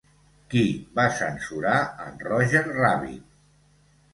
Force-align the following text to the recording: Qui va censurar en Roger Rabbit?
Qui 0.53 0.61
va 0.99 1.03
censurar 1.17 1.75
en 2.07 2.17
Roger 2.27 2.65
Rabbit? 2.71 3.37